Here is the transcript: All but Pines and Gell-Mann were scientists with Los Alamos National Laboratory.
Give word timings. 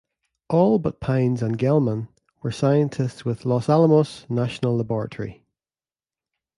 All 0.49 0.79
but 0.79 0.99
Pines 0.99 1.43
and 1.43 1.59
Gell-Mann 1.59 2.07
were 2.41 2.49
scientists 2.51 3.23
with 3.23 3.45
Los 3.45 3.69
Alamos 3.69 4.25
National 4.31 4.75
Laboratory. 4.75 5.45